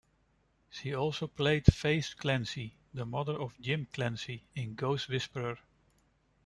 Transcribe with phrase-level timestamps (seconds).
[0.71, 5.59] She also played Faith Clancy, the mother of Jim Clancy in "Ghost Whisperer".